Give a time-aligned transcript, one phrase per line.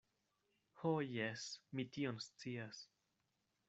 [0.79, 1.45] Ho, jes,
[1.77, 2.85] mi tion scias.